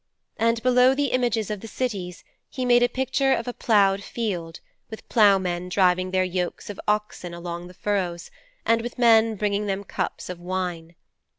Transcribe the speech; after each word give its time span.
And 0.37 0.63
below 0.63 0.95
the 0.95 1.11
images 1.11 1.51
of 1.51 1.59
the 1.59 1.67
cities 1.67 2.23
he 2.49 2.65
made 2.65 2.81
a 2.81 2.89
picture 2.89 3.33
of 3.33 3.47
a 3.47 3.53
ploughed 3.53 4.03
field, 4.03 4.59
with 4.89 5.07
ploughmen 5.09 5.69
driving 5.69 6.09
their 6.09 6.23
yokes 6.23 6.71
of 6.71 6.79
oxen 6.87 7.35
along 7.35 7.67
the 7.67 7.75
furrows, 7.75 8.31
and 8.65 8.81
with 8.81 8.97
men 8.97 9.35
bringing 9.35 9.67
them 9.67 9.83
cups 9.83 10.27
of 10.27 10.39
wine. 10.39 10.95